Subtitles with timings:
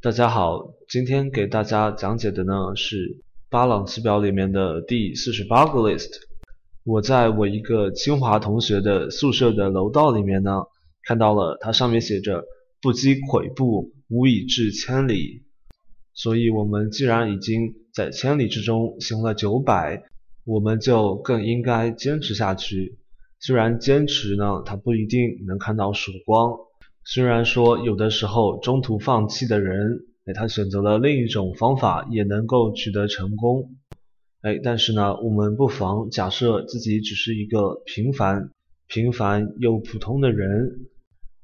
[0.00, 3.20] 大家好，今天给大家讲解的呢是
[3.50, 6.08] 巴朗词表里面的第四十八个 list。
[6.84, 10.62] 我在我一个清华同学的宿舍的楼道里面呢，
[11.02, 12.44] 看到了它上面写着
[12.80, 15.42] “不积跬步，无以至千里”。
[16.14, 20.04] 所以，我们既然已经在千里之中行了九百，
[20.44, 23.00] 我们就更应该坚持下去。
[23.40, 26.56] 虽然坚持呢，它不一定能看到曙光。
[27.10, 33.76] 虽然说有的时候中途放弃的人，哎，他选择了另一种方法，也能够取得成功，
[34.42, 38.50] 哎，但是呢，我们不妨假设自己只是一个平凡、
[38.88, 40.86] 平凡又普通的人。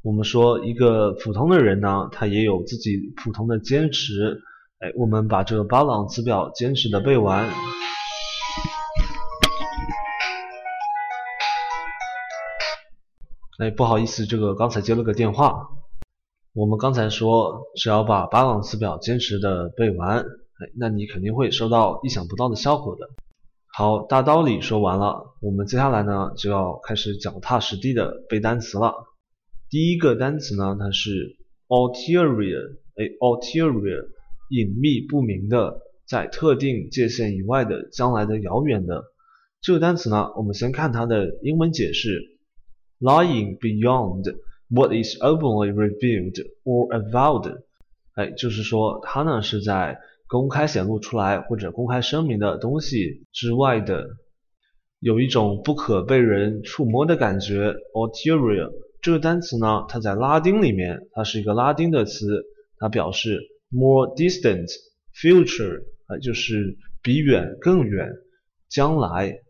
[0.03, 4.43] 我们说一个普通的人呢，他也有自己普通的坚持，
[4.81, 7.49] 哎，我们把这个巴朗词表坚持的背完。
[13.57, 15.69] 哎，不好意思，这个刚才接了个电话。
[16.55, 20.25] 我们刚才说，只要把巴朗词表坚持的背完，哎，
[20.77, 23.09] 那你肯定会收到意想不到的效果的。
[23.73, 28.93] 好，大道理说完了，我们接下来呢就要开始脚踏实地的背单词了。
[29.71, 31.37] 第一个单词呢，它是
[31.69, 34.09] ulterior，哎，ulterior，
[34.51, 39.05] 隐秘不明的，在特定界限以外的，将来的遥远的。
[39.63, 42.34] 这个单词呢，我们先看它的英文解释。
[43.05, 44.35] Lying beyond
[44.71, 47.61] what is openly revealed or avowed，
[48.15, 54.09] 哎，就是说它呢是在公开显露出来或者公开声明的东西之外的，
[55.01, 57.75] 有一种不可被人触摸的感觉。
[57.93, 62.43] Ulterior 这个单词呢，它在拉丁里面，它是一个拉丁的词，
[62.79, 64.71] 它表示 more distant
[65.15, 68.15] future，啊，就是比远更远，
[68.71, 69.44] 将来。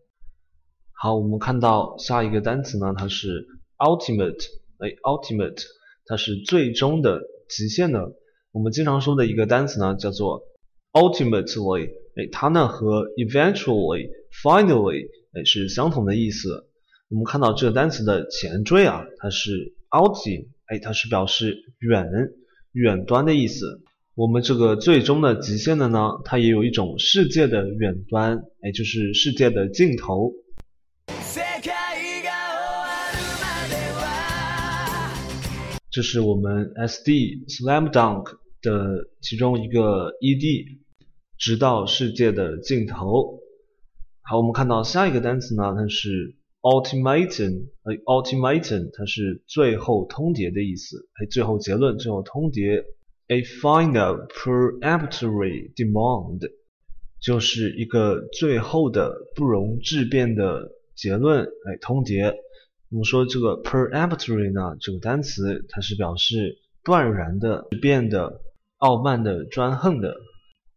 [0.97, 3.47] 好，我们看到下一个单词呢，它是
[3.78, 4.47] ultimate，
[4.78, 5.62] 哎，ultimate，
[6.06, 8.12] 它是最终的、极限的。
[8.53, 10.42] 我们经常说的一个单词呢，叫做
[10.92, 14.09] ultimately，哎，它呢和 eventually、
[14.42, 16.68] finally，哎是相同的意思。
[17.11, 22.07] 我们看到这个单词的前缀啊，它是 ulti，哎，它是表示远、
[22.73, 23.83] 远端的意思。
[24.14, 30.33] 我们这个最终的、极限的呢，它也有一种世界的远端，哎，就是世界的尽头。
[35.94, 38.24] 这是我们 SD Slam Dunk
[38.62, 40.80] 的其中一个 ED，
[41.38, 43.38] 直到世界的尽头。
[44.22, 52.84] 好，我们看到下一个单词呢，它是 Ultimatum，哎，Ultimatum 它是最后通牒的意思，哎，最后结论，最后通牒。
[53.28, 56.40] A final peremptory demand
[57.20, 62.34] 就是一个最后的不容置辩的结论，哎，通牒。
[62.94, 68.40] 我们说这个 peremptory 呢，这个单词它是表示断然的、变的、
[68.77, 70.14] 傲慢的、专横的。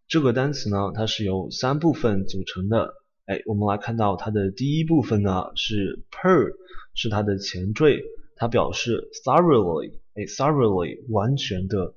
[0.07, 2.95] 这个单词呢，它是由三部分组成的。
[3.27, 6.53] 哎，我们来看到它的第一部分呢是 per，
[6.95, 8.01] 是它的前缀，
[8.35, 11.93] 它表示 thoroughly，哎，thoroughly 完全的。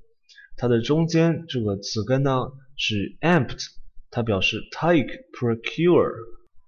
[0.58, 3.68] 它的中间这个词根呢是 empt，
[4.10, 6.12] 它表示 take、procure，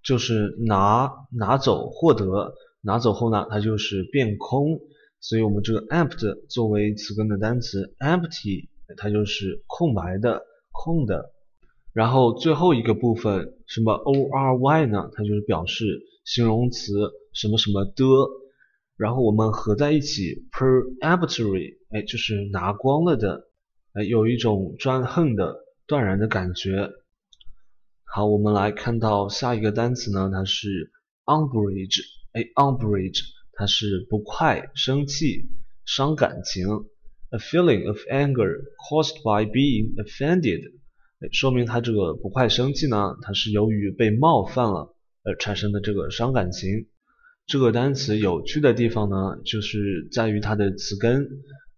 [0.02, 2.54] 就是拿、拿走、获得。
[2.84, 4.80] 拿走后呢，它就是变空，
[5.20, 11.30] 所以我们这个 empty 作为词根的单词，empty 它就是空白的、空的。
[11.92, 15.10] 然后最后一个部分什么 ory 呢？
[15.14, 16.92] 它就是表示形容词
[17.32, 18.04] 什么什么的。
[18.96, 23.48] 然后我们合在一起，peremptory，哎，就是拿光了的，
[23.92, 25.56] 哎，有一种专横的、
[25.86, 26.90] 断然的感觉。
[28.04, 30.92] 好，我们来看到下一个单词呢，它是
[31.24, 32.21] unbridge。
[32.32, 33.20] A umbrage，
[33.52, 35.48] 它是不快、生气、
[35.84, 36.66] 伤感情。
[37.30, 40.72] A feeling of anger caused by being offended，
[41.32, 46.88] 说明他这个不快、生气呢，它是由于被冒犯了而产生的这个伤感情。
[47.46, 51.24] 这个单词有趣的地方呢，就是在于它的词根，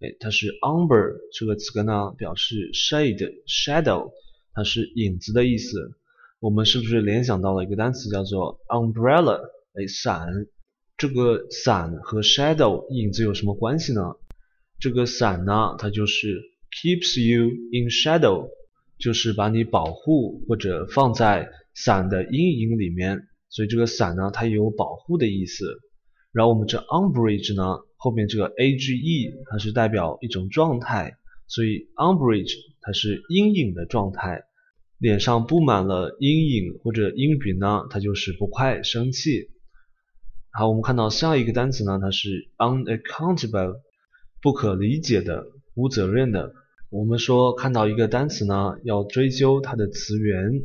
[0.00, 4.10] 哎，它是 umber 这个词根呢，表示 shade、shadow，
[4.54, 5.92] 它是影子的意思。
[6.40, 9.40] 我们是不是联想到了一个单词叫做 umbrella？
[9.76, 10.28] 哎，伞，
[10.96, 14.00] 这个伞和 shadow 影子有什么关系呢？
[14.78, 16.40] 这个伞呢，它就是
[16.70, 18.50] keeps you in shadow，
[19.00, 25.80] 就是把你保护或者放在伞的阴影里面，所以这个伞呢，它有保护的意思。
[26.30, 31.16] 然后我们这 umbrage 呢，后面这个 age 它是代表一种状态，
[31.48, 34.44] 所以 umbrage 它是阴影的状态，
[34.98, 39.50] 脸上布满了阴影或者阴云呢，它就是不快生气。
[40.56, 43.80] 好，我们看到下一个单词呢，它是 unaccountable，
[44.40, 46.52] 不可理解的、无责任的。
[46.90, 50.62] 我们说看到一个单词呢，要追究它的词源，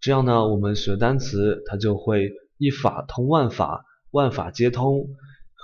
[0.00, 5.06] 这样呢，我们学单词它就会一法通万法，万法皆通。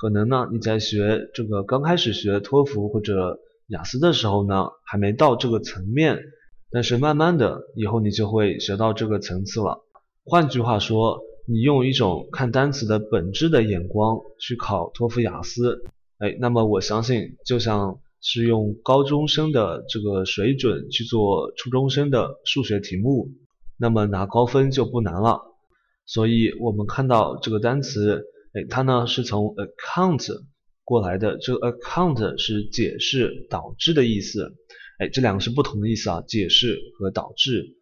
[0.00, 6.20] 可能呢，你在学这个刚开始学托福或者雅思的时候呢，还没到这个层面，
[6.70, 9.82] 但是慢慢的以后你就会学到这个层次了。
[10.24, 11.18] 换句话说，
[11.48, 15.84] 你用一种看单词的本质的眼光去考托福雅思，
[16.18, 23.30] 哎，那么我相信就像是用高中生的这个水准去做初中生的数学题目，
[23.78, 25.42] 那么拿高分就不难了。
[26.04, 30.26] 所以我们看到这个单词，哎，它呢是从 account
[30.82, 34.52] 过来的，这个 account 是解释导致的意思，
[34.98, 37.76] 哎，这两个是不同的意思啊，解释和导致。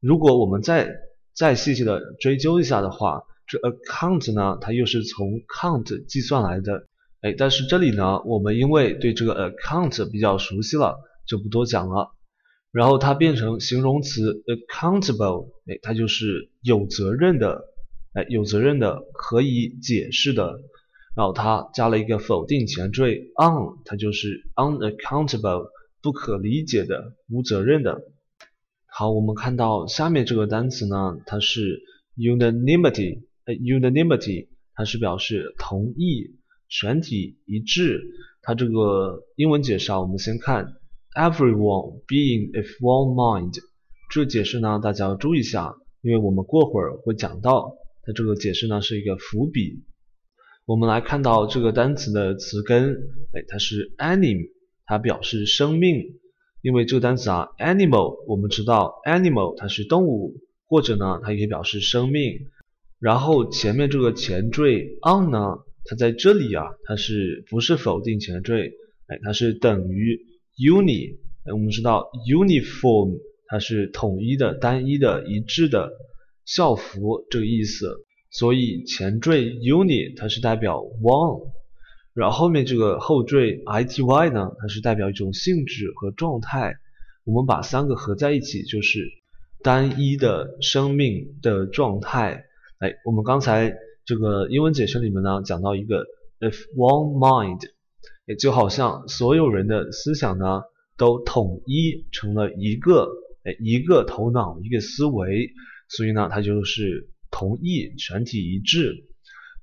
[0.00, 0.90] 如果我们再
[1.34, 6.86] 再细细的追究一下的话，这 account 呢，它又是从 count 计算来的，
[7.20, 12.12] 哎，但是这里呢，我们因为对这个 account 比较熟悉了，就不多讲了。
[12.70, 17.64] 然后它变成形容词 accountable，哎，它就是有责任的，
[18.14, 20.60] 哎，有责任的，可以解释的。
[21.16, 25.68] 然后它加了一个否定前缀 un，它就是 unaccountable，
[26.02, 28.02] 不可理解的，无责任的。
[28.96, 31.82] 好，我们看到下面这个单词呢，它是
[32.16, 36.36] unanimity，呃，unanimity，它是表示同意、
[36.68, 38.04] 全体一致。
[38.40, 40.74] 它这个英文解释啊，我们先看
[41.16, 43.52] everyone being of one mind，
[44.12, 47.74] 这解释呢，大家要注意一下，因为我们过会儿会讲到，
[48.04, 49.82] 它这个解释呢是一个伏笔。
[50.66, 52.92] 我们来看到这个单词的词根，
[53.32, 54.52] 哎，它是 anim，
[54.86, 56.20] 它表示生命。
[56.64, 62.46] 因为这个单词啊，animal，我们知道 animal 它是动物，或者呢，它也可以表示生命。
[62.98, 68.72] 然后前面这个前缀 on 呢，它在这里啊，它是不是否定前缀？
[69.08, 70.18] 哎，它是等于
[70.56, 71.18] uni。
[71.44, 75.92] 哎，我们知道 uniform 它是统一的、单一的、一致的
[76.46, 77.94] 校服这个意思，
[78.30, 81.50] 所以前缀 uni 它是代表 one。
[82.14, 86.76] 然后后面这个后缀 ity 呢，它是代表一种性质和状态。
[87.24, 89.10] 我们把三个合在一起，就是
[89.62, 92.44] 单一的生命的状态。
[92.78, 93.74] 哎，我们刚才
[94.04, 96.06] 这个英文解释里面呢，讲到一个
[96.38, 97.60] if one mind，
[98.26, 100.62] 也就好像所有人的思想呢，
[100.96, 103.08] 都统一成了一个，
[103.42, 105.50] 哎，一个头脑，一个思维，
[105.88, 109.08] 所以呢，它就是同意，全体一致。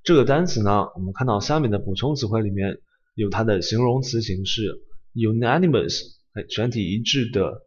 [0.04, 2.78] 这个单词呢，我们看到下面的补充词汇里面
[3.14, 4.82] 有它的形容词形式
[5.14, 7.62] unanimous，哎，全体一致的，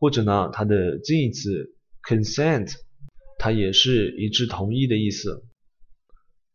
[0.00, 2.72] 或者呢，它的近义词 consent，
[3.38, 5.44] 它也是一致同意的意思。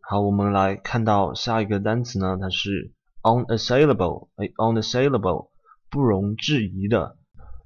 [0.01, 2.91] 好，我们来看到下一个单词呢，它是
[3.23, 5.51] unassailable，哎，unassailable，
[5.89, 7.15] 不容置疑的，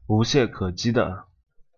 [0.05, 1.23] 无懈可击的。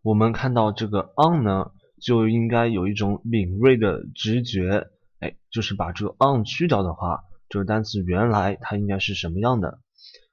[0.04, 4.90] 我们看到这个 un 呢，就应该有一种敏锐的直觉。
[5.19, 9.80] 哎，就是把这个 on 去掉的话，这个单词原来它应该是什么样的？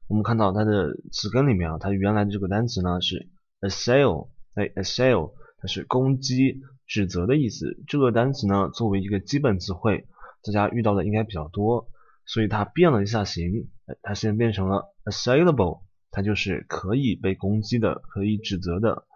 [0.09, 7.83] 我们看到它的词根里面啊，它原来的这个单词呢是 assail，哎，assail 它是攻击、指责的意思。
[7.87, 10.07] 这个单词呢作为一个基本词汇，
[10.43, 11.89] 大家遇到的应该比较多，
[12.27, 19.07] 所以它变了一下形，哎它现在变成了 assailable，它就是可以被攻击的、可以指责的，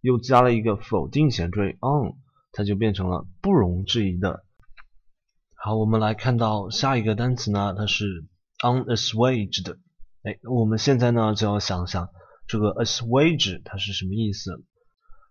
[0.00, 2.14] 又加了一个否定前缀 on，
[2.52, 4.44] 它就变成了不容置疑的。
[5.60, 8.24] 好，我们来看到下一个单词呢，它是
[8.62, 9.76] unassuaged。
[10.22, 12.10] 哎，我们现在呢就要想想
[12.46, 14.64] 这个 assuage 它是什么意思。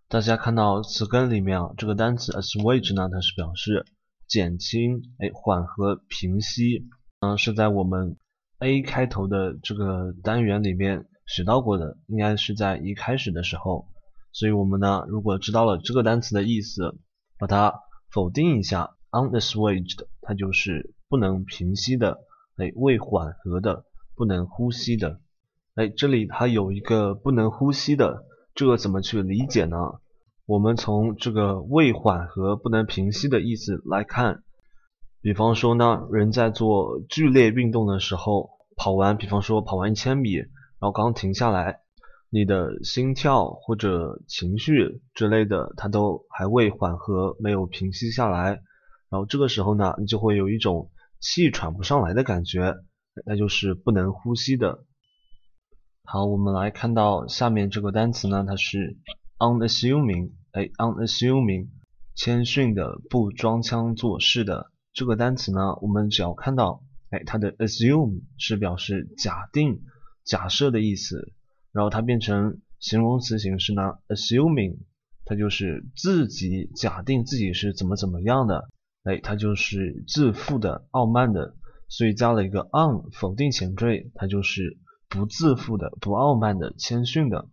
[0.09, 3.85] 大家看到词根里面啊，这个单词 assuage 呢，它是表示
[4.27, 6.89] 减轻、哎缓和、平息。
[7.21, 8.17] 嗯，是在我们
[8.59, 13.87] A 开头的这个单元里面学到过的，应该是在一开始的时候。
[14.33, 16.97] 所以我们呢，如果知道了这个单词的意思，
[17.39, 17.73] 把它
[18.11, 18.96] 否定一下。
[19.11, 22.19] unassuaged，它就是不能平息的，
[22.57, 23.85] 哎，未缓和的，
[24.15, 25.19] 不能呼吸的，
[25.75, 29.77] 哎，这里它有一个不能呼吸的，这个怎么去理解呢？
[30.45, 34.43] 我们从这个未缓和、不能平息的意思来看，
[35.21, 40.47] 比方说呢，人在做剧烈运动的时候，跑完，比方说跑完一千米，然
[40.79, 41.81] 后刚停下来，
[42.29, 48.61] 你的心跳或者情绪之类的，它都还未缓和，没有平息下来。
[49.09, 52.75] 然后这个时候呢，你就会有一种气喘不上来的感觉，
[53.25, 54.85] 那就是不能呼吸的。
[56.03, 58.97] 好，我们来看到下面这个单词呢，它是
[59.39, 61.67] unassuming，哎，unassuming，
[62.15, 64.71] 谦逊的，不装腔作势的。
[64.93, 69.81] 这个单词呢，我们只要看到，哎，它的 assume 是表示假定、
[70.23, 71.33] 假设的意思，
[71.71, 74.77] 然后它变成形容词形式呢，assuming，
[75.25, 78.69] 它就是自己假定自己是怎么怎么样的，
[79.07, 81.55] 哎，它就是自负的、傲慢的，
[81.87, 87.47] 所以加了一个 on 否定前缀，它就是不自负的、不傲慢的、谦逊的。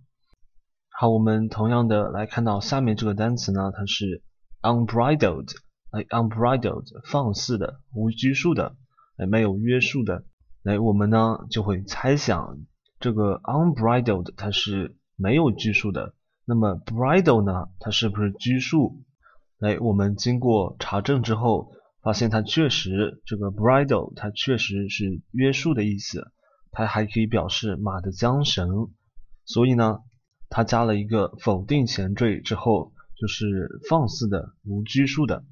[0.90, 4.24] 好，我们同样的来看到下面这个单词呢，它是
[4.62, 5.48] unbridled，
[5.92, 8.74] 哎，unbridled，放肆的、无拘束的，
[9.16, 10.24] 哎，没有约束的。
[10.64, 12.58] 哎，我们呢就会猜想，
[12.98, 19.04] 这个 unbridled 它是没有拘束的，那么 bridle 呢，它是不是拘束？
[19.60, 26.32] 哎，我们经过查证之后，发现它确实，这个 bridle 它确实是约束的意思，
[26.70, 28.90] 它还可以表示马的缰绳，
[29.44, 29.98] 所以呢。
[30.50, 35.44] 它加了一个否定前缀之后，就是放肆的、无拘束的。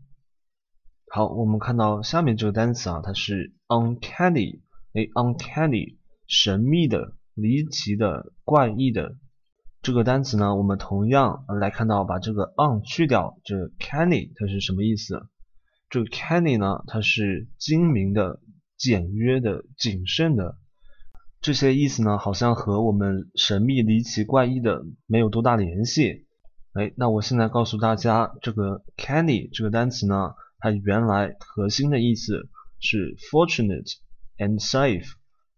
[1.11, 4.61] 好，我们看到下面这个单词啊，它是 uncanny，
[4.93, 5.97] 哎，uncanny，
[6.29, 9.17] 神秘的、离奇的、怪异的。
[9.83, 15.29] 这个单词呢，我们同样来看到，把这个 on 去掉，这 canny 它是什么意思？
[15.91, 18.39] 这个 canny 呢，它是精明的、
[18.77, 20.57] 简约的、谨慎的。
[21.41, 26.27] 这些意思呢，好像和我们神秘、离奇、怪异的没有多大联系。
[26.75, 32.49] 哎，那我现在告诉大家，这个 canny 这个单词呢，它原来核心的意思
[32.79, 33.97] 是 fortunate
[34.39, 35.11] and safe，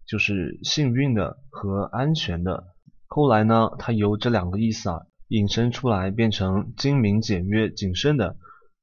[0.06, 2.73] 就是幸运的和安全的。
[3.16, 8.36] 后来呢，它由这两个意思啊引申出来，变成精明、简约、谨慎的。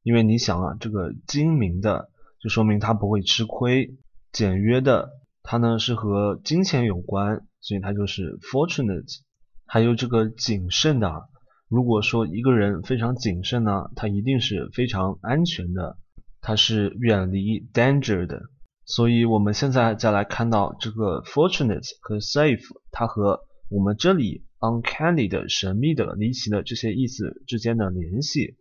[0.03, 2.09] 因为你想啊，这个精明的
[2.39, 3.97] 就说明他不会吃亏，
[4.31, 5.09] 简约的。
[5.43, 9.19] 它呢是和金钱有关，所以它就是 fortunate。
[9.65, 11.27] 还有这个谨慎的，
[11.67, 15.97] 如果说一个人非常谨慎呢，他一定是非常安全的，
[16.39, 18.43] 他是远离 danger 的。
[18.85, 28.57] 所以我们现在再来看到这个 fortunate 和 safe，它和我们这里 uncanny 的神秘的、离奇的这些意思之间的联系。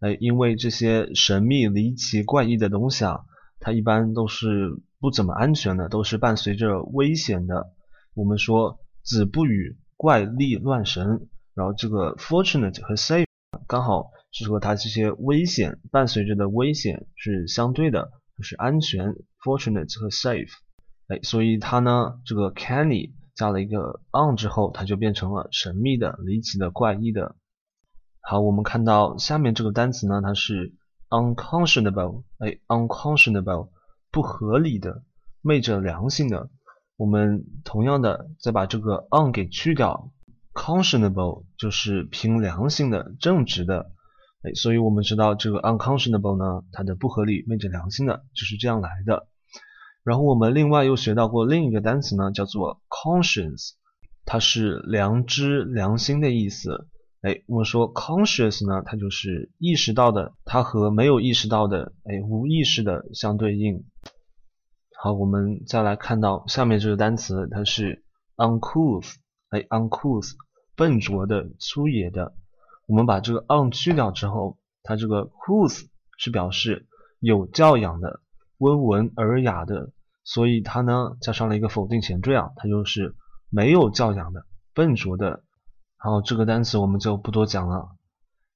[0.00, 3.20] 哎，因为这些神秘、离奇、怪异的东西啊，
[3.60, 4.82] 它一般都是。
[5.02, 7.72] 不怎么安全的，都是伴随着危险的。
[8.14, 13.26] 我们说子不语怪力乱神，然后这个 fortunate 和 safe
[13.66, 20.52] 刚好是和它这些危险伴随着的危险是相对的，就是安全 fortunate 和 safe。
[21.08, 27.36] 哎，所以它呢这个 canny 加了一个 on 之后，它就变成了神秘的、离奇的、怪异的。
[28.20, 30.74] 好，我们看到下面这个单词呢，它是
[31.10, 33.70] unconscionable，哎，unconscionable。
[34.14, 35.04] 不合理的、
[35.40, 36.50] 昧着良心的，
[36.98, 40.12] 我们同样的再把这个 on 给去掉
[40.52, 43.90] ，conscionable 就是凭良心的、正直的，
[44.42, 49.28] 哎，所以我们知道这个 unconscionable 呢，它的不合理、昧着良心的就是这样来的。
[50.04, 53.72] 然后我们另外又学到过另一个单词呢，叫做 conscience，
[54.24, 56.88] 它是良知、良心的意思。
[57.20, 63.84] 哎，我们说 conscious 呢，它就是意识到的，它和没有意识到的，哎，无意识的相对应。
[64.98, 68.04] 好，我们再来看到下面这个单词，它是
[68.36, 69.14] uncouth，
[69.50, 70.32] 哎，uncouth，
[70.74, 72.34] 笨拙的、粗野的。
[72.88, 75.86] 我们把这个 un 去掉之后，它这个 couth
[76.18, 76.88] 是表示
[77.20, 78.20] 有教养的、
[78.62, 79.90] 温文尔雅的，
[80.22, 83.16] 所以它呢加上了一个否定前缀啊，它就是
[83.50, 85.42] 没有教养的、笨拙的。
[85.96, 87.96] 好，这个单词我们就不多讲了。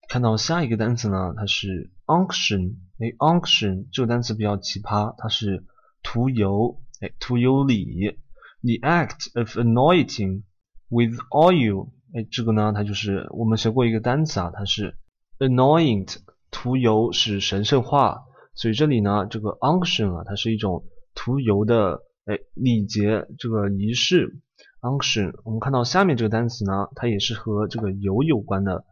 [0.09, 2.77] 看到下一个单词呢，它是 unction。
[3.01, 5.65] 哎，unction 这个单词比较奇葩，它是
[6.05, 6.81] 涂油。
[7.01, 8.17] 哎，涂油礼
[8.63, 10.45] ，the act of anointing
[10.89, 11.91] with oil。
[12.15, 14.97] 哎，这个呢，它就是我们学过一个单词啊，它是
[15.41, 16.19] anoint，
[16.53, 18.26] 涂油使神圣化。
[18.57, 20.85] 所以这里呢，这个 unction 啊，它是一种
[21.15, 24.41] 涂油的哎礼节，这个仪式。
[24.81, 28.85] unction，我们看到下面这个单词呢，它也是和这个油有关的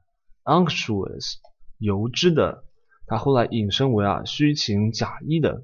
[0.44, 1.34] ，unctuous，
[1.78, 2.64] 油脂的，
[3.06, 5.62] 它后来引申为啊虚情假意的，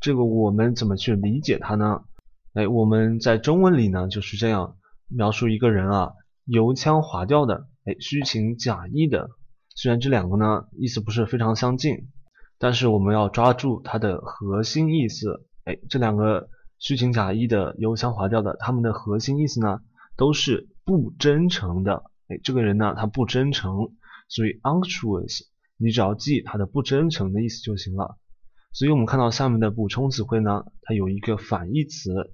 [0.00, 2.02] 这个我们怎么去理解它呢？
[2.54, 4.76] 哎，我们在中文里呢就是这样
[5.06, 6.12] 描述一个人啊，
[6.44, 9.28] 油腔滑调的，哎，虚情假意的。
[9.74, 12.08] 虽然这两个呢意思不是非常相近，
[12.58, 16.48] 但是我们要抓住它的核心意思，哎，这两个。
[16.80, 19.80] 虚情假意的、油腔滑调的，他们的核心意思呢，
[20.16, 22.04] 都是不真诚的。
[22.28, 23.96] 哎，这个人呢，他不真诚，
[24.28, 25.40] 所以 unctuous，
[25.76, 28.16] 你只要记他的不真诚的意思就行了。
[28.72, 32.32] 所以我们看到下面的补充词汇呢，它有一个反义词，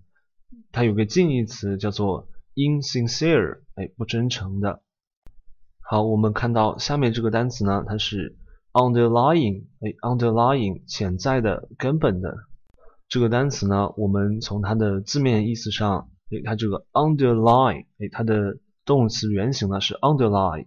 [0.72, 4.82] 它有个近义词叫做 insincere，哎，不真诚的。
[5.80, 8.36] 好，我们看到下面这个单词呢，它是
[8.74, 12.36] underlying，哎，underlying，潜在的、根本的。
[13.08, 20.66] 这个单词呢，我们从它的字面意思上，诶，它这个 underline，诶，它的动词原形呢是 underline，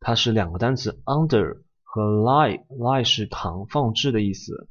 [0.00, 4.68] 它是两个单词 under 和 lie，lie 是躺放置的意思。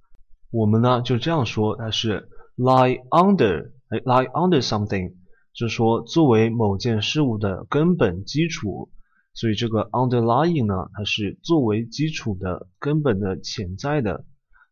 [0.51, 5.13] 我们呢就这样说，它是 lie under，哎，lie under something，
[5.53, 8.89] 就是说作为某件事物的根本基础。
[9.33, 14.25] 所以这个 underlying 呢，它是作为基础的、根本的、潜在的，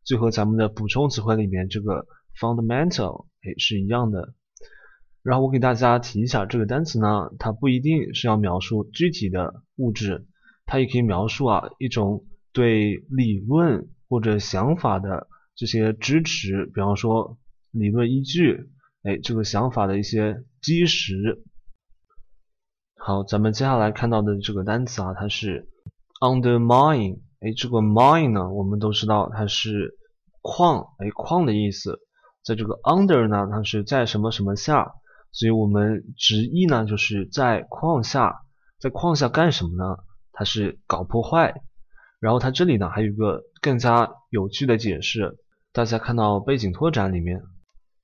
[0.04, 2.06] 就和咱们的补充词汇里面这个
[2.40, 4.36] fundamental 哎是一样的。
[5.24, 10.28] 然后我给大家提一下这个单词呢，它不一定是要描述具体的物质，
[10.66, 17.40] 它也可以描述啊一种对理论或者想法的这些支持，比方说
[17.72, 18.70] 理论依据，
[19.04, 21.44] 哎，这个想法的一些基石。
[23.04, 25.68] 好，咱们接下来看到的这个单词啊，它是
[26.20, 27.18] undermine。
[27.40, 29.98] 哎，这个 mine 呢，我们都知道它是
[30.44, 32.00] 矿，哎，矿的意思。
[32.46, 34.92] 在这个 under 呢，它是在什么什么下，
[35.32, 38.44] 所以我们直译呢就是在矿下，
[38.80, 39.98] 在矿下干什么呢？
[40.32, 41.56] 它是搞破坏。
[42.20, 45.40] 然后它这里呢还有一个更加有趣的解释，
[45.74, 47.42] 大家看到背景拓展里面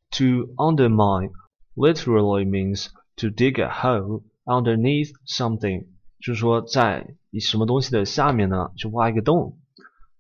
[0.10, 1.30] ，to undermine
[1.76, 4.24] literally means to dig a hole。
[4.47, 5.87] Underneath something，
[6.19, 9.57] 就是说在什么东西的下面呢，去挖一个洞，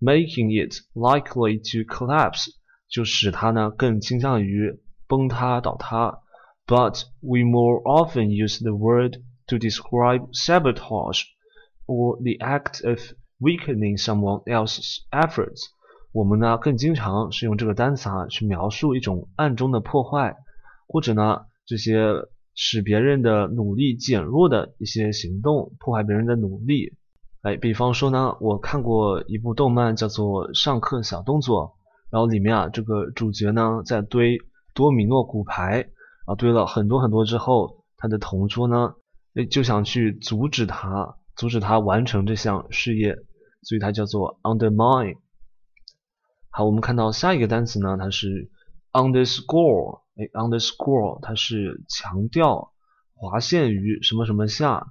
[0.00, 2.46] making it likely to collapse，
[2.88, 6.20] 就使它呢更倾向于崩塌倒塌。
[6.68, 11.24] But we more often use the word to describe sabotage
[11.86, 13.00] or the act of
[13.40, 15.64] weakening someone else's efforts。
[16.12, 20.36] 我们呢更经常是用这个单词啊去描述一种暗中的破坏，
[20.86, 22.28] 或者呢这些。
[22.59, 26.97] 使别人的努力减弱的一些行动，破坏别人的努力。
[27.43, 31.65] 哎，比方说呢，我看过一部动漫叫做《上课小动作》，
[32.09, 34.39] 然后里面啊，这个主角呢在堆
[34.73, 35.87] 多米诺骨牌，
[36.25, 38.95] 啊，堆了很多很多之后，他的同桌呢，
[39.35, 43.17] 哎，就想去阻止他，阻止他完成这项事业，
[43.61, 45.17] 所以它叫做 undermine。
[46.49, 48.49] 好，我们看到下一个单词呢，它是
[48.93, 50.06] underscore。
[50.17, 52.73] 哎，underscore 它是强调
[53.13, 54.87] 划线于什么什么下。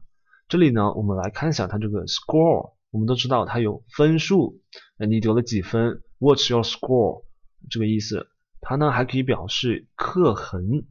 [0.49, 2.75] 这里呢，我们来看一下它这个 score。
[2.93, 4.61] 我们都知道它有分数，
[5.07, 7.25] 你得了几分？What's your score？
[7.69, 8.29] 这个意思。
[8.61, 10.87] 它呢还可以表示刻痕。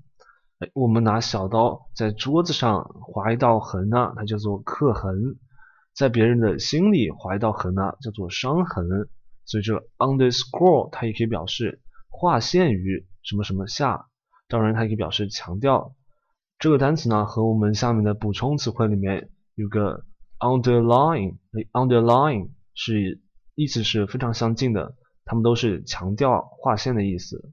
[0.59, 5.39] 哎，我们拿小刀在桌子上划一道痕呢，它叫做刻痕；
[5.95, 8.85] 在别人的心里划一道痕呢，叫做伤痕。
[9.45, 14.07] 所以这个 underscore 它也可以表示划线于什么什么下。
[14.47, 15.95] 当然，它也可以表示强调。
[16.59, 20.05] 这个单词呢，和我们下面的补充词汇里面有个
[20.39, 23.21] underline，underline 是
[23.55, 27.51] 意思是非常相近的，它们都是强调、划线的意思。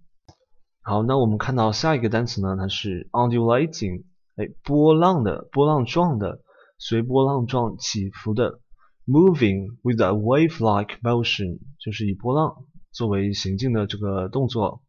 [0.82, 4.04] 好，那我们看到下一个单词呢，它是 undulating，
[4.36, 6.40] 哎，波浪的、波浪状的、
[6.78, 8.60] 随波浪状起伏的
[9.06, 14.82] ，moving with a wave-like motion，就是以波浪作为行进的这个动作。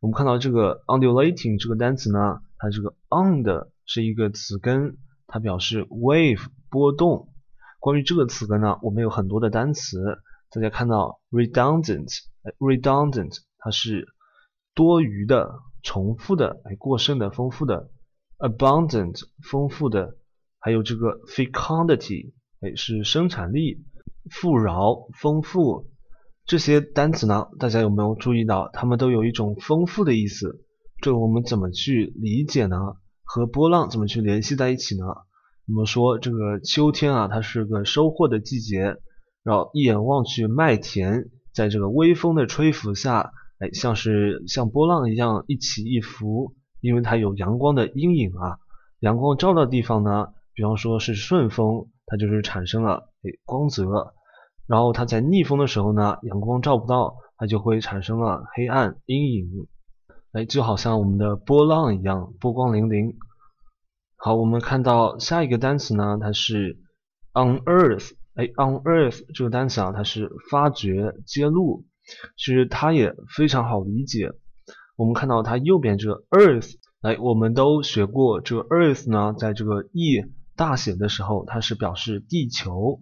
[0.00, 7.34] 我们看到这个 undulating 这个单词呢，它这个 und 是一个词根，它表示 wave 波动。
[7.80, 10.20] 关于这个词根呢，我们有很多的单词。
[10.50, 14.06] 大家看到 redundant，redundant 它是
[14.72, 17.90] 多余的、重复的、哎过剩的、丰富的
[18.38, 20.16] ；abundant 丰富的，
[20.60, 23.84] 还有这个 fecundity 哎是生产力、
[24.30, 25.90] 富饶、丰富。
[26.48, 30.64] 这些单词呢，大家有没有注意到，它们都有一种丰富的意思？
[31.02, 32.78] 这我们怎么去理解呢？
[33.22, 35.04] 和波浪怎么去联系在一起呢？
[35.66, 38.96] 我们说这个秋天啊，它是个收获的季节，
[39.42, 48.56] 然后一眼望去，麦田在这个微风的吹拂下，哎，像是像波浪一样一起一伏，因为它有阳光的阴影啊，
[49.00, 54.14] 阳光照到地方呢，比方说是顺风，它就是产生了哎光泽。
[54.68, 59.66] 然后它在逆风的时候呢，阳光照不到，它就会产生了黑暗阴影，
[60.32, 63.14] 哎，就好像我们的波浪一样，波光粼粼。
[64.16, 66.78] 好，我们看到下一个单词呢，它是
[67.32, 71.86] unearth，哎，unearth 这个单词啊，它是发掘、揭露，
[72.36, 74.32] 其实它也非常好理解。
[74.96, 80.24] 我们看到它右边这个 earth，哎，我们都学过这个 earth 呢，在这个 e
[80.56, 83.00] 大写的时候，它是表示地球。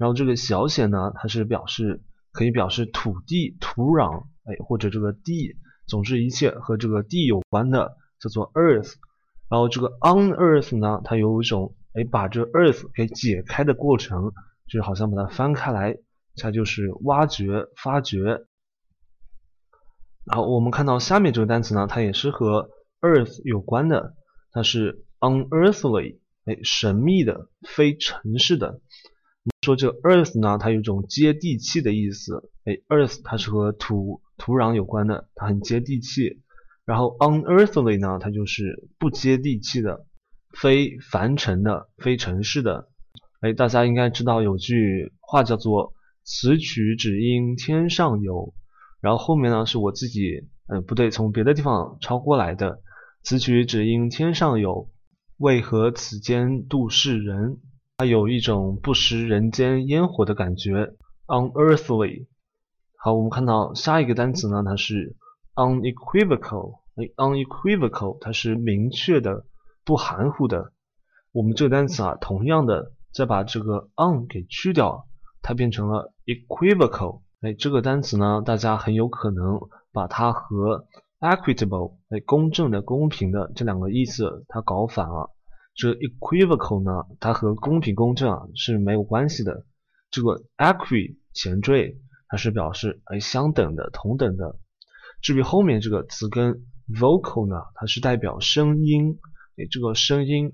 [0.00, 8.94] 然后这个小写呢，它是表示可以表示土地、土壤，哎，或者这个地，总之一切和这个地有关的叫做 earth。
[9.50, 14.32] 然后这个 on earth 呢，它有一种哎把这 earth 给解开的过程，
[14.66, 15.98] 就是好像把它翻开来，
[16.36, 18.46] 它就是挖掘、发掘。
[20.24, 22.70] 然后我们看到下面这个单词呢，它也是和
[23.02, 24.14] earth 有关的，
[24.50, 26.20] 它是 unearthly。
[26.46, 28.80] 哎，神秘的、非城市的。
[29.62, 32.50] 说这 earth 呢，它有一种接地气的意思。
[32.64, 36.40] 哎，earth 它是和土土壤有关的，它很接地气。
[36.86, 40.06] 然后 unearthly 呢，它就是不接地气的、
[40.58, 42.88] 非凡尘的、非尘世的。
[43.40, 45.92] 哎，大家应该知道有句话叫做
[46.24, 48.54] “此曲只应天上有”，
[49.00, 52.80] 然后后面呢是我自己，嗯，不对，从别的地方抄过来的。
[53.22, 54.90] “此曲只应天上有，
[55.36, 57.58] 为何此间度世人？”
[58.00, 60.94] 它有一种不食人间烟火的感觉
[61.26, 62.28] ，unearthly。
[62.96, 65.16] 好，我们看到下一个单词呢，它是
[65.54, 66.80] unequivocal。
[66.96, 69.44] 哎，unequivocal，它是明确的、
[69.84, 70.72] 不含糊的。
[71.32, 72.92] 我们这个单词啊，同样的。
[73.12, 75.06] 再把这个 un 给去掉，
[75.42, 77.20] 它变成了 equivocal。
[77.42, 79.60] 哎，这个单词呢，大家很有可能
[79.92, 80.86] 把它和
[81.18, 85.34] equitable，哎，公正的、公平的这两个意思它搞反了。
[85.74, 89.64] 这 equivocal 呢，它和公平、公正啊是没有关系的。
[90.10, 91.96] 这个 equi 前缀，
[92.28, 94.58] 它是表示哎相等的、同等的。
[95.22, 99.18] 至于后面这个词根 vocal 呢，它是代表声音，
[99.56, 100.52] 哎，这个声音。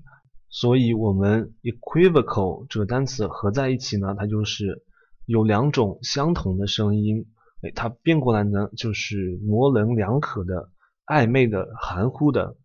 [0.49, 4.81] 所以，我们 equivocal 这个单词合在一起呢，它就是
[5.25, 7.25] 有两种相同的声音。
[7.61, 10.69] 哎，它变过来呢，就是模棱两可的、
[11.05, 12.55] 暧昧的、含糊的。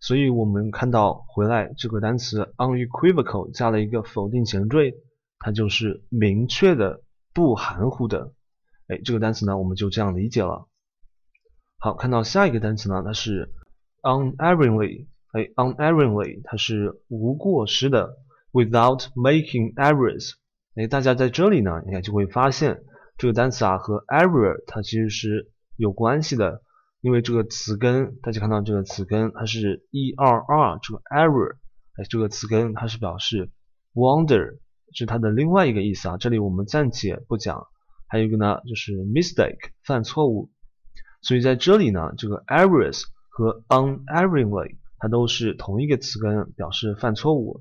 [0.00, 4.94] 所以我们看到回来这个单词 unequivocal 加了一个否定前缀，
[5.38, 8.32] 它就是明确的、不含糊的。
[8.88, 10.68] 哎，这个单词呢，我们就这样理解了。
[11.78, 13.52] 好，看到下一个单词呢，它是
[14.02, 15.08] unerringly。
[15.32, 18.16] 哎，unerringly，它是无过失的
[18.52, 20.32] ，without making errors。
[20.74, 22.84] 哎，大家在这里呢，应该就会发现
[23.18, 26.62] 这个单词啊和 error 它其实是有关系的，
[27.00, 31.56] 因为这个词根，大家看到这个词根它是 e r r 这个 error，
[31.96, 33.50] 哎，这个词根它是表示
[33.94, 34.58] wonder，
[34.92, 36.16] 是它的另外一个意思啊。
[36.16, 37.66] 这里我们暂且不讲。
[38.08, 40.50] 还有一个呢，就是 mistake，犯错误。
[41.22, 44.76] 所以在这里呢，这个 errors 和 unerringly。
[44.98, 47.60] 它都是同一个词根，表示犯错误。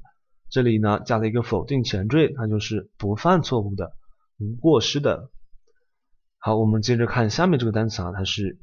[0.49, 3.91] 这里呢加了一个否定前缀，它就是不犯错误的、
[4.37, 5.29] 无过失的。
[6.37, 8.57] 好，我们接着看下面这个单词啊，它是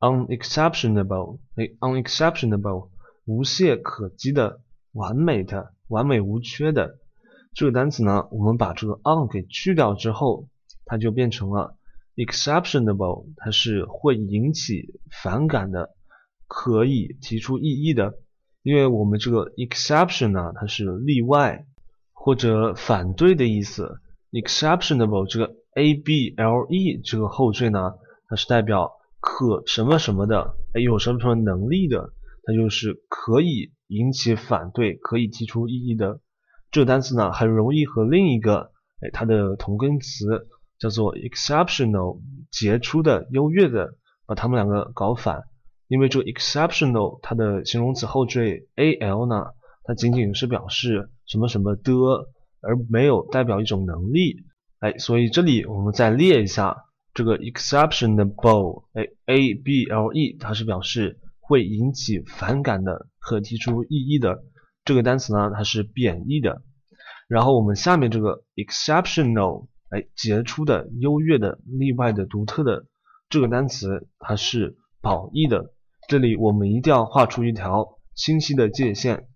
[0.00, 2.90] unexceptionable，哎，unexceptionable，
[3.24, 4.60] 无懈可击的、
[4.92, 6.98] 完美的、完美无缺的。
[7.54, 10.48] 这个单词呢，我们把这个 un 给去掉之后，
[10.84, 11.76] 它就变成了
[12.16, 15.94] exceptionable，它是会引起反感的。
[16.46, 18.14] 可以提出异议的，
[18.62, 21.64] 因为我们这个 exception 呢，它是例外
[22.12, 24.00] 或者反对的意思。
[24.30, 27.94] exceptionable 这个 a b l e 这个后缀呢，
[28.28, 28.92] 它是代表
[29.24, 36.20] 可什么什么的，哎，有什么什么能力的，它就是可以引起反对、可以提出异议的。
[36.70, 40.46] 这个单词呢，很容易和另一个哎它的同根词
[40.78, 45.44] 叫做 exceptional 杰出的、优越的，把它们两个搞反。
[45.88, 49.52] 因为这个 exceptional 它的形容词后缀 al 呢，
[49.84, 51.92] 它仅仅是表示什么什么的，
[52.60, 54.44] 而没有代表一种能力。
[54.80, 56.76] 哎，所以这里我们再列一下
[57.14, 64.42] 这个 exceptionable，哎，a b l e 它是表示会引起反感的，可提出异议的。
[64.84, 66.62] 这个单词呢，它是贬义的。
[67.28, 72.86] 然后我们下面这个 exceptional，哎，杰出的、优越的、例外的、独特的
[73.30, 75.72] 这个单词，它是褒义的。
[76.08, 79.28] 这里我们一定要画出一条清晰的界限。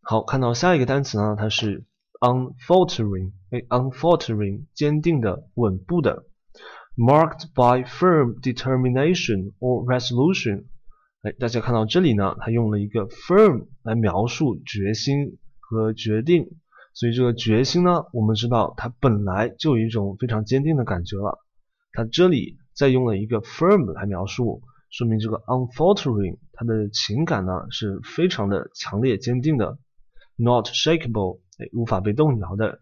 [0.00, 1.84] 好，看到下一个单词呢，它是
[2.20, 6.24] unfaltering，哎，unfaltering，坚定的、稳步的
[6.98, 10.64] ，marked by firm determination or resolution。
[11.22, 16.50] 哎，大家看到这里呢，它用了一个 firm 来描述决心和决定，
[16.92, 21.38] 所以这个决心呢，我们知道它本来就有一种非常坚定的感觉了。
[21.92, 24.62] 它这里再用了一个 firm 来描述。
[24.90, 29.78] 说明这个 unfaltering，它的情感呢是非常的强烈坚定的
[30.36, 32.80] ，not shakeable，哎，无法被动摇的。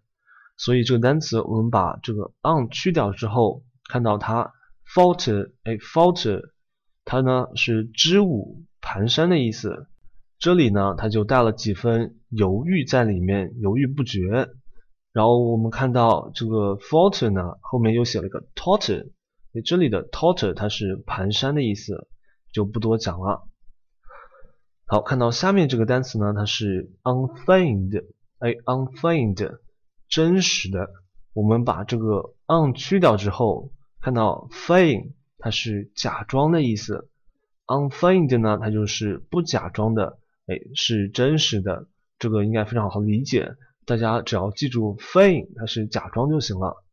[0.57, 4.53] 所以这个单词我们把这个 un 去掉之后，看到它
[4.95, 6.51] falter，哎，falter，
[7.05, 9.89] 它呢是支吾、蹒跚的意思。
[10.39, 14.49] 这里呢它就带了几分犹豫在里面，犹豫不决。
[15.13, 19.11] 然后我们看到这个 falter 呢后面又写了一个 totter。
[19.65, 22.07] 这里的 totter 它是蹒跚的意思，
[22.53, 23.49] 就不多讲了。
[24.85, 28.05] 好，看到下面这个单词呢，它是 unfeigned，
[28.39, 29.59] 哎，unfeigned，
[30.09, 30.91] 真实的。
[31.33, 33.73] 我们把这个 un 去掉之后，
[34.07, 37.09] 看到 feign 它是假装的意思
[37.67, 41.89] ，unfeigned 呢，它就是不假装的，哎，是真实的。
[42.17, 46.85] 这个应该非常好理解，大家只要记住 feign 它是假装就行了。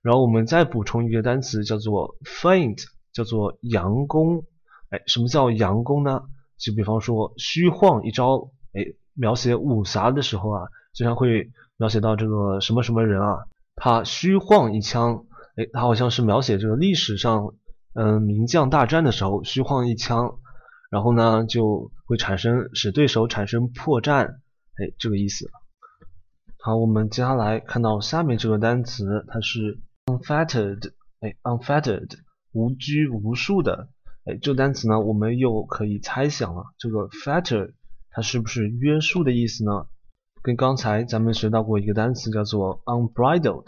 [0.00, 4.42] 然后我们再补充一个单词叫做 feint，叫做佯攻。
[4.88, 6.22] 哎，什么叫佯攻呢？
[6.56, 15.25] 就比方说虚晃一招，哎，描写武侠的时候啊，经常会描写到这个什么什么人啊，他虚晃一枪，
[15.56, 17.54] 哎，他好像是描写这个历史上，
[17.94, 20.38] 嗯，名将大战的时候虚晃一枪，
[20.90, 25.50] 然后呢就会产生使对手产生破绽，哎，这个意思。
[26.58, 32.10] 好，我们接下来看到下面这个单词，它是 unfettered，哎，unfettered，
[32.52, 33.88] 无拘无束的。
[34.24, 37.72] 哎，这个单词呢，我们又可以猜想了，这个 fetter
[38.10, 39.86] 它是不是约束的意思呢？
[40.42, 43.66] 跟刚才咱们学到过一个单词叫做 unbridled，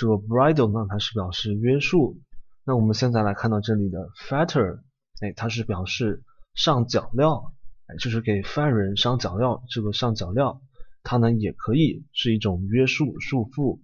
[0.00, 2.18] 这个 bridle 呢，它是表示约束。
[2.64, 4.80] 那我们现在来看到这里的 fetter，
[5.20, 6.22] 哎，它是表示
[6.54, 7.52] 上脚镣，
[7.84, 9.60] 哎，就是给犯人上脚镣。
[9.68, 10.58] 这个上脚镣，
[11.02, 13.80] 它呢也可以是一种约束、束缚，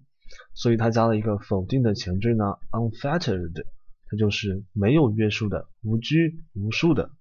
[0.55, 3.65] 所以它加了一个否定的前缀呢，unfettered。
[4.09, 7.11] 它就是没有约束的、无拘无束的。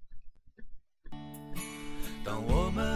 [2.24, 2.95] 当我们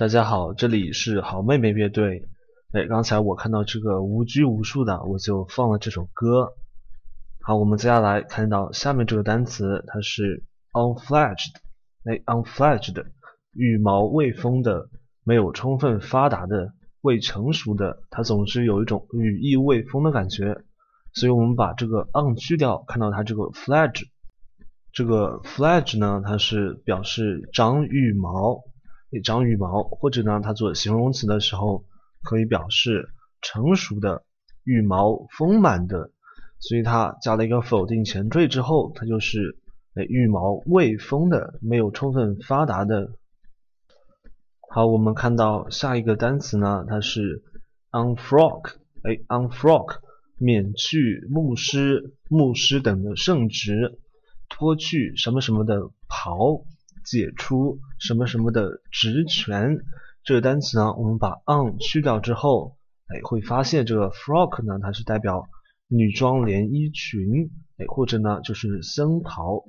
[0.00, 2.26] 大家好，这里是好妹妹乐队。
[2.72, 6.54] 哎，刚才我看到这个无拘无束的，我就放了这首歌。
[7.42, 11.50] 好，我们接下来看到下面这个单词，它是 unfledged。
[12.04, 13.04] 哎，unfledged，
[13.52, 14.88] 羽毛未丰的，
[15.22, 16.72] 没有充分发达的。
[17.02, 20.62] 未成熟的，它总是有一种羽翼未丰的感觉，
[21.12, 24.04] 所以我们把这个 on 去掉，看到它这个 fledge，
[24.94, 28.62] 这个 fledge 呢，它是表示长羽毛，
[29.18, 31.84] 长羽毛，或者呢，它做形容词的时候
[32.22, 33.08] 可以表示
[33.42, 34.24] 成熟的、
[34.62, 36.12] 羽毛丰满的，
[36.60, 39.58] 所以它加了一个否定前缀之后，它就是
[39.94, 43.10] 哎羽毛未丰的、没有充分发达的。
[44.72, 47.42] 好，我们看到下一个单词呢，它是
[47.90, 49.98] unfrock，哎，unfrock，
[50.38, 53.98] 免去牧师、牧师等的圣职，
[54.48, 56.64] 脱去什么什么的袍，
[57.10, 59.78] 解除什么什么的职权。
[60.22, 62.76] 这个单词呢，我们把 on 去掉之后，
[63.08, 65.48] 哎，会发现这个 frock 呢，它是代表
[65.88, 69.64] 女装连衣裙，哎，或者呢就是僧袍。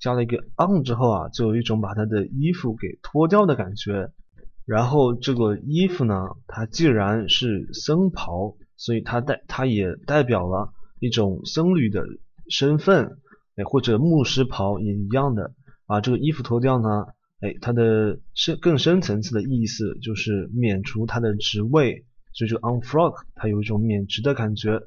[0.00, 4.10] 加了一个 on 之后啊，就有一种把它的衣服给脱掉的感觉。
[4.66, 6.14] 然后这个衣服呢，
[6.48, 12.04] 它既然是僧袍，所以它代它也代表了一种僧侣的
[12.48, 13.18] 身份，
[13.54, 15.52] 哎，或者牧师袍也一样的。
[15.90, 17.06] 把这个衣服脱掉呢，
[17.40, 24.82] 哎，它的深更深层次的意思就是免除他的职位，所以这个 unfrock 它有一种免职的感觉。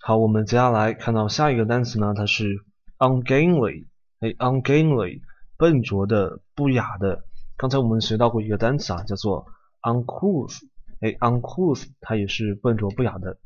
[0.00, 2.56] 好，我们接下来看到下一个单词呢，它是
[2.98, 3.86] ungainly，
[4.18, 5.20] 哎，ungainly，
[5.56, 7.22] 笨拙的、不雅的。
[7.56, 9.46] 刚才我们学到过一个单词啊，叫做
[9.82, 10.58] uncouth，
[10.98, 13.38] 哎，uncouth 它也是笨拙不雅的。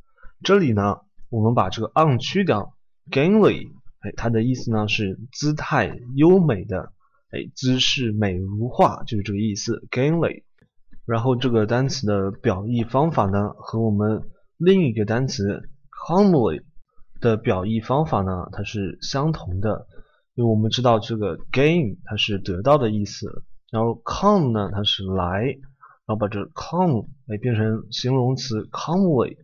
[0.42, 2.74] 这里呢，我们把这个 un 去掉
[3.10, 3.70] ，gainly，
[4.02, 6.92] 哎，它的意思呢是姿态优美的，
[7.30, 10.42] 哎，姿势美如画，就是这个意思，gainly。
[11.04, 14.22] 然后这个单词的表意方法呢，和我们
[14.56, 16.62] 另一个单词 comely
[17.20, 19.86] 的表意方法呢，它是相同的。
[20.34, 23.44] 因为我们知道这个 gain 它是得到的意思。
[23.70, 29.38] 然后 come 呢，它是来，然后把这 come 哎变成形容词 comely，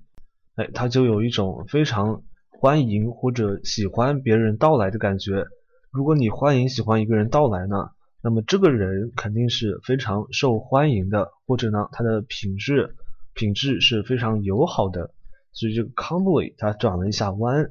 [0.55, 2.23] 哎，它就有一种非常
[2.61, 5.47] 欢迎或者喜欢别人到来的感觉。
[5.93, 12.97] 如果你欢迎喜欢一个人到来呢，那么这个人肯定是非常受欢迎的，或者呢他的品质
[13.33, 15.15] 品质是非常友好的。
[15.53, 17.71] 所以这个 comely 它转了一下弯，然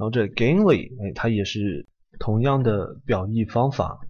[0.00, 1.86] 后这 gainly 哎它也是
[2.18, 4.00] 同样的表意方法。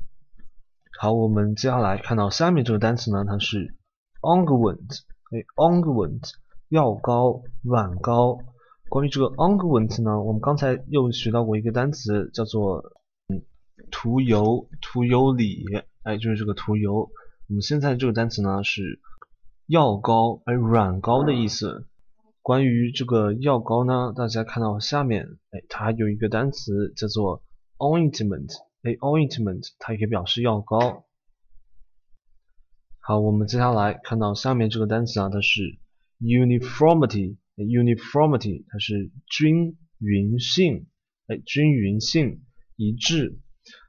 [0.98, 3.76] 好，我们接下来看到下面这个单词呢，它是
[4.22, 6.32] unguent，哎，unguent，
[6.68, 8.40] 药膏、软膏。
[8.88, 12.92] 关于这个 unguent 呢，我们刚才又学到过一个单词，叫做
[13.28, 13.42] 嗯，
[13.90, 15.64] 涂油、涂油里，
[16.02, 17.10] 哎，就是这个涂油。
[17.48, 19.00] 我们现在这个单词呢是
[19.66, 21.86] 药膏，哎，软膏的意思。
[22.42, 27.42] 关于这个药膏呢，大家看到下面，哎，它有一个单词叫做
[27.78, 28.52] ointment。
[28.82, 31.04] 哎，ointment 它也可以表示药膏。
[33.00, 35.78] 好，我们接下来看到下面这个单词啊，它是
[36.20, 40.86] uniformity Uniformity，它是均匀性，
[41.26, 42.42] 哎，均匀性，
[42.76, 43.40] 一致。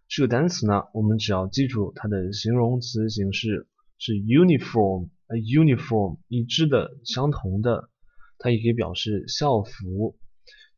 [0.07, 7.89] 这个单词呢，我们只要记住它的形容词形式是 uniform，哎，uniform 一致的，相同的。
[8.39, 10.17] 它也可以表示校服，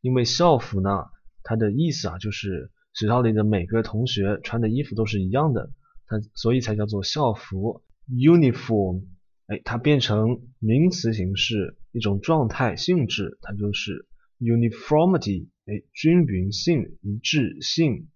[0.00, 1.04] 因为校服呢，
[1.42, 5.70] 它的意思啊，就是学校里的每个同学穿的衣服都是一样的，
[6.06, 7.84] 它所以才叫做校服。
[8.08, 9.04] uniform，
[9.46, 18.08] 哎，它变成名词形式，一种状态性质，它就是 uniformity，哎，均匀性、一致性。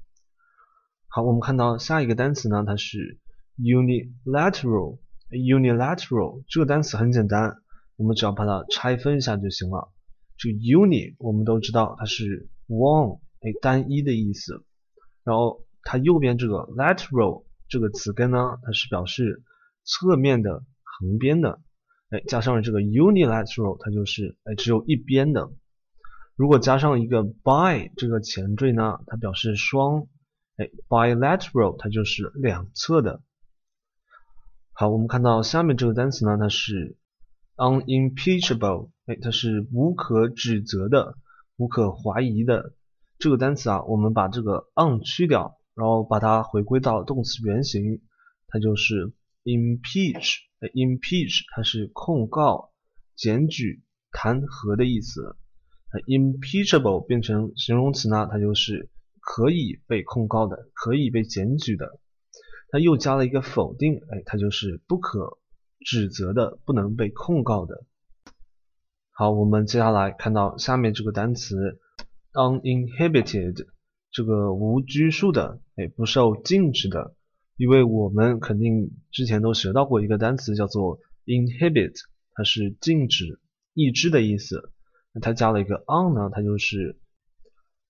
[1.08, 3.18] 好，我们看到下一个单词呢，它是
[3.58, 7.58] unilateral，unilateral 这个单词很简单，
[7.96, 9.92] 我们只要把它拆分一下就行了。
[10.36, 14.64] 这个 uni 我们都知道它是 one，哎，单一的意思。
[15.22, 19.42] 然后它右边这个 lateral 这个词根呢，它是表示
[19.84, 21.62] 侧面的、横边的，
[22.14, 25.50] 哎，加上了这个 unilateral，它就是哎只有一边的。
[26.36, 30.06] 如果加上一个 bi 这个前缀呢，它表示双，
[30.56, 33.20] 哎，bilateral 它就是两侧的。
[34.74, 36.96] 好，我们看到下面这个单词呢，它是
[37.56, 41.16] unimpeachable，哎，它是无可指责的、
[41.56, 42.74] 无可怀疑的。
[43.18, 48.02] 这个单词啊，我们把这个 un 去掉，然后把它回归到动词原形，
[48.46, 50.44] 它就是 impeach。
[50.70, 52.72] Impeach 它是控告、
[53.14, 55.36] 检举、弹劾的意思。
[56.08, 62.00] impeachable 变成形容词呢，它就是可以被控告的、可以被检举的。
[62.70, 65.38] 它又加了一个否定，哎，它就是不可
[65.78, 67.84] 指责的、不能被控告的。
[69.12, 71.78] 好，我们接下来看到下面这个单词
[72.32, 73.68] uninhibited，
[74.10, 77.14] 这个无拘束的，哎，不受禁止的。
[77.56, 81.94] 因为我们肯定之前都学到过一个单词叫做 inhibit，
[82.32, 83.38] 它是禁止、
[83.74, 84.72] 抑制的意思。
[85.12, 86.98] 那它加了一个 on 呢，它就是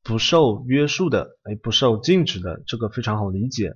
[0.03, 3.75] 不受约束的，哎，不受禁止的，这个非常好理解，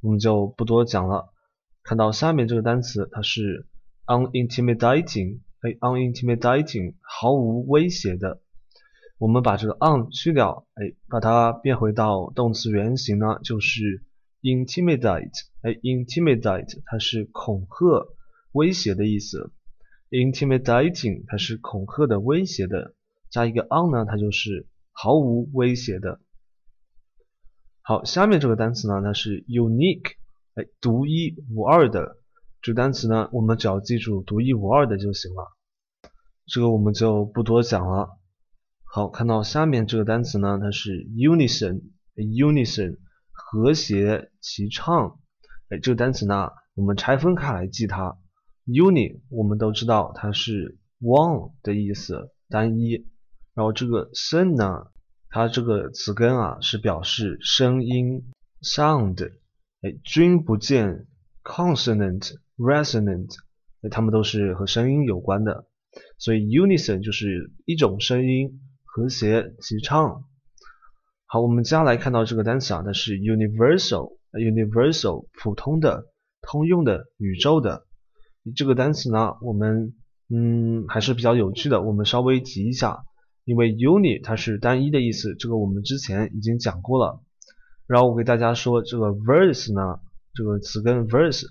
[0.00, 1.34] 我们就不多讲了。
[1.82, 3.66] 看到下面这个单词，它是
[4.06, 8.40] unintimidating，哎，unintimidating，毫无威胁的。
[9.18, 14.02] 我们把这个 on 去掉，哎，把它变回到动词原形呢，就是。
[14.42, 18.08] intimidate，哎，intimidate 它是恐吓、
[18.52, 19.52] 威胁的意思。
[20.10, 22.94] intimidating 它是恐吓的、威胁的，
[23.30, 26.20] 加一个 on 呢，它就是毫无威胁的。
[27.82, 30.14] 好，下面这个单词呢，它是 unique，
[30.54, 32.16] 哎，独一无二的。
[32.62, 35.56] 这个单词呢，我们只要记住独一无二的就行了。
[36.46, 38.18] 这个我们就不多讲了。
[38.84, 42.96] 好，看到下面这个单词呢，它是 unison，unison。
[43.52, 45.18] 和谐齐唱，
[45.70, 48.16] 哎，这个单词呢，我们拆分开来记它。
[48.64, 53.08] Uni 我们都知道它是 one 的意思，单一。
[53.52, 54.92] 然后这个 son 呢，
[55.30, 58.22] 它这个词根啊是表示声音
[58.62, 59.32] sound，
[59.80, 61.08] 哎，君不见
[61.42, 63.34] consonant resonant，
[63.82, 65.66] 哎，它们都是和声音有关的。
[66.18, 70.24] 所以 unison 就是一种声音，和谐齐唱。
[71.32, 76.06] 好，我们接下来看到这个单词啊，它是 universal，universal 普通的、
[76.42, 77.86] 通用的、宇宙的。
[78.56, 79.94] 这个单词呢，我们
[80.28, 83.04] 嗯还是比较有趣的，我们稍微提一下，
[83.44, 87.22] 因为 uni 它是单一的意思，这个我们之前已经讲过了。
[87.86, 90.00] 然后我给大家说，这个 verse 呢，
[90.34, 91.44] 这个词根 verse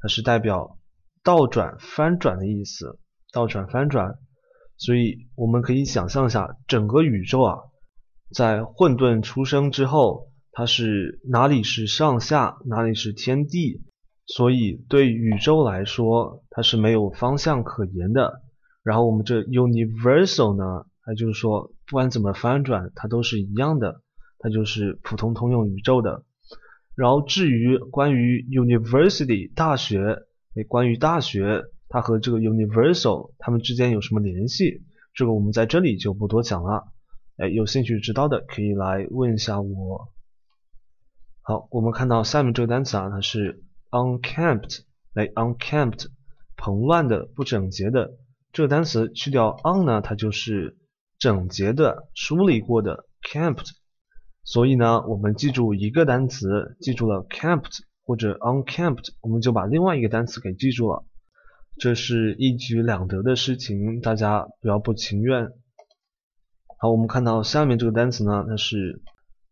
[0.00, 0.76] 它是代表
[1.22, 2.98] 倒转、翻转的意思，
[3.32, 4.18] 倒转、翻转。
[4.76, 7.69] 所以我们可以想象一下，整个宇宙啊。
[8.32, 13.82] 在混沌出生之后，它是哪里是上下，哪里是天地，
[14.26, 18.42] 所以对宇宙来说，它是没有方向可言的。
[18.82, 24.00] 然后我们这 universal 呢，它就是说不管怎么翻转，它都是一样的，
[24.38, 26.24] 它就是普通通用宇宙的。
[26.94, 30.22] 然后至于关于 university 大学，
[30.54, 34.82] 诶，关于大学，它和这个 universal 它们之间有什么联系，
[35.14, 36.92] 这个我们在这里就不多讲了。
[37.40, 40.12] 哎，有兴趣知道的可以来问一下我。
[41.40, 44.80] 好，我们看到下面这个单词啊，它是 unkempt，
[45.14, 46.08] 哎，unkempt，
[46.58, 48.10] 蓬乱的、不整洁的。
[48.52, 50.76] 这个单词去掉 un 呢，它就是
[51.18, 53.70] 整洁的、梳理过的 kempt。
[54.44, 61.06] 所以呢，我们记住一个单词，记住了 kempt 或者 unkempt，我们就把另外一个单词给记住了。
[61.78, 65.52] 这是一举两得的事情，大家不要不情愿。
[66.82, 69.02] 好，我们看到下面这个单词呢，它是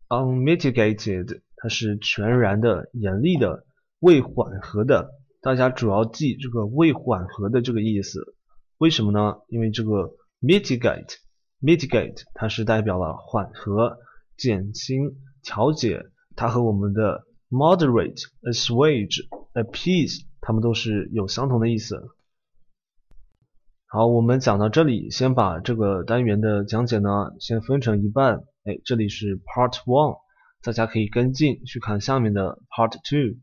[0.07, 3.67] unmitigated，它是全然的、严厉的、
[3.99, 5.11] 未缓和的。
[5.39, 8.35] 大家主要记这个未缓和的这个意思。
[8.79, 9.35] 为什么呢？
[9.47, 13.99] 因为这个 mitigate，mitigate 它是代表了缓和、
[14.35, 16.01] 减轻、调节，
[16.35, 22.09] 它和我们的 moderate、assuage、appease 它们都是有相同的意思。
[23.91, 28.43] 好，我们讲到这里，先把这个单元的讲解呢，先分成一半。
[28.63, 30.19] 哎，这里是 Part One，
[30.61, 33.39] 大家可以跟进去看下面的 Part Two。